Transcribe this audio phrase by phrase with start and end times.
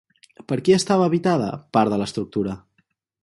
[0.51, 2.57] Per qui estava habitada part de l'estructura?